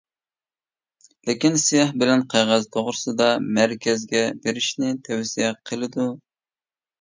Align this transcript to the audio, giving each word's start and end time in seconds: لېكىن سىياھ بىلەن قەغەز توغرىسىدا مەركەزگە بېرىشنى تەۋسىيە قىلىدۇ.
لېكىن 1.29 1.59
سىياھ 1.63 1.91
بىلەن 2.03 2.23
قەغەز 2.33 2.65
توغرىسىدا 2.77 3.27
مەركەزگە 3.59 4.23
بېرىشنى 4.47 4.91
تەۋسىيە 5.11 5.53
قىلىدۇ. 5.71 6.09